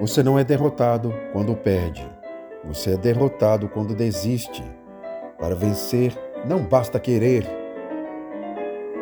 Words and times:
Você 0.00 0.22
não 0.22 0.38
é 0.38 0.42
derrotado 0.42 1.12
quando 1.30 1.54
perde. 1.54 2.10
Você 2.64 2.94
é 2.94 2.96
derrotado 2.96 3.68
quando 3.68 3.94
desiste. 3.94 4.62
Para 5.38 5.54
vencer, 5.54 6.16
não 6.46 6.66
basta 6.66 6.98
querer. 6.98 7.46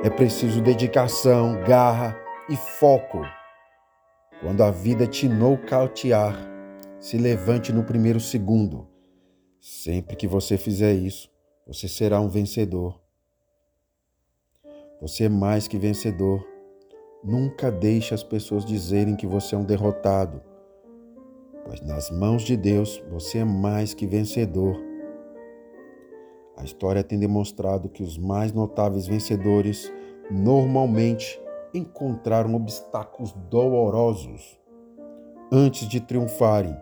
É 0.03 0.11
preciso 0.11 0.61
dedicação, 0.61 1.63
garra 1.63 2.19
e 2.51 2.57
foco. 2.57 3.23
Quando 4.41 4.65
a 4.65 4.73
vida 4.73 5.07
te 5.07 5.29
nocautear, 5.29 6.37
se 6.99 7.17
levante 7.17 7.73
no 7.73 7.85
primeiro 7.85 8.19
segundo. 8.19 8.89
Sempre 9.61 10.17
que 10.17 10.27
você 10.27 10.59
fizer 10.59 10.95
isso, 10.95 11.31
você 11.65 11.87
será 11.87 12.21
um 12.21 12.29
vencedor. 12.29 13.01
Você 15.01 15.27
é 15.27 15.29
mais 15.29 15.69
que 15.69 15.79
vencedor. 15.79 16.45
Nunca 17.23 17.71
deixe 17.71 18.15
as 18.15 18.25
pessoas 18.25 18.65
dizerem 18.65 19.15
que 19.15 19.29
você 19.29 19.55
é 19.55 19.59
um 19.59 19.65
derrotado, 19.65 20.48
pois 21.69 21.83
nas 21.83 22.11
mãos 22.11 22.43
de 22.45 22.57
Deus 22.57 23.05
você 23.11 23.39
é 23.39 23.45
mais 23.45 23.93
que 23.93 24.07
vencedor. 24.07 24.75
A 26.57 26.65
história 26.65 27.05
tem 27.05 27.19
demonstrado 27.19 27.91
que 27.91 28.03
os 28.03 28.17
mais 28.17 28.53
notáveis 28.53 29.07
vencedores 29.07 29.93
normalmente 30.31 31.39
encontraram 31.75 32.55
obstáculos 32.55 33.33
dolorosos 33.51 34.59
antes 35.53 35.87
de 35.87 36.01
triunfarem. 36.01 36.75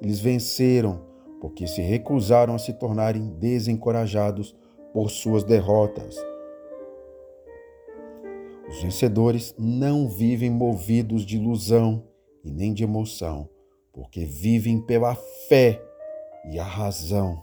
Eles 0.00 0.20
venceram 0.20 1.04
porque 1.40 1.66
se 1.66 1.82
recusaram 1.82 2.54
a 2.54 2.58
se 2.58 2.72
tornarem 2.72 3.30
desencorajados 3.38 4.54
por 4.92 5.10
suas 5.10 5.42
derrotas. 5.42 6.16
Os 8.68 8.80
vencedores 8.80 9.54
não 9.58 10.08
vivem 10.08 10.50
movidos 10.50 11.26
de 11.26 11.36
ilusão 11.36 12.04
e 12.44 12.50
nem 12.52 12.72
de 12.72 12.84
emoção, 12.84 13.48
porque 13.92 14.24
vivem 14.24 14.80
pela 14.80 15.14
fé 15.48 15.82
e 16.44 16.58
a 16.58 16.64
razão. 16.64 17.42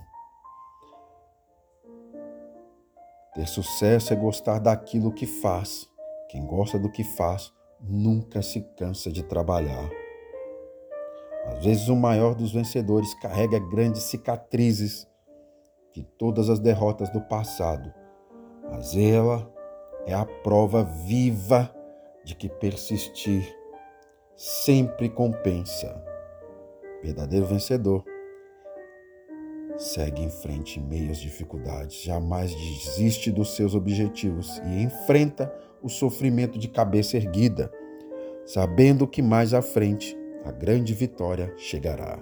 Ter 3.34 3.48
sucesso 3.48 4.14
é 4.14 4.16
gostar 4.16 4.60
daquilo 4.60 5.14
que 5.14 5.26
faz. 5.26 5.88
Quem 6.30 6.46
gosta 6.46 6.80
do 6.80 6.92
que 6.92 7.04
faz 7.04 7.54
nunca 7.80 8.42
se 8.42 8.62
cansa 8.76 9.12
de 9.12 9.24
trabalhar. 9.24 9.90
Às 11.46 11.64
vezes, 11.64 11.88
o 11.88 11.96
maior 11.96 12.36
dos 12.36 12.52
vencedores 12.52 13.14
carrega 13.16 13.60
grandes 13.60 14.04
cicatrizes 14.04 15.08
de 15.94 16.04
todas 16.04 16.50
as 16.50 16.60
derrotas 16.60 17.10
do 17.10 17.22
passado, 17.22 17.94
mas 18.70 18.96
ela 18.96 19.52
é 20.06 20.14
a 20.14 20.26
prova 20.26 20.84
viva 20.84 21.74
de 22.26 22.36
que 22.36 22.50
persistir 22.50 23.56
sempre 24.36 25.10
compensa. 25.10 26.17
Verdadeiro 27.04 27.46
vencedor. 27.46 28.04
Segue 29.78 30.24
em 30.24 30.30
frente 30.30 30.80
em 30.80 30.84
meio 30.84 31.12
às 31.12 31.20
dificuldades, 31.20 32.02
jamais 32.02 32.54
desiste 32.54 33.32
dos 33.32 33.56
seus 33.56 33.76
objetivos 33.76 34.58
e 34.66 34.82
enfrenta 34.82 35.54
o 35.84 35.90
sofrimento 35.90 36.58
de 36.58 36.68
cabeça 36.68 37.18
erguida, 37.18 37.72
sabendo 38.46 39.08
que 39.08 39.22
mais 39.22 39.54
à 39.54 39.62
frente 39.62 40.18
a 40.44 40.52
grande 40.52 40.94
vitória 40.94 41.54
chegará. 41.58 42.20